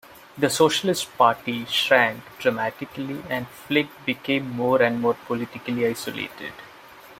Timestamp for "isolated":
5.85-6.53